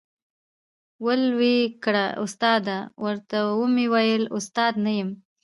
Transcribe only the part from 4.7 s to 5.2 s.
نه یم،